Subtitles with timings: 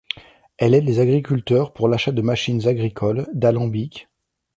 [0.57, 4.09] Elle aide les agriculteurs pour l'achat de machines agricoles, d'alambics...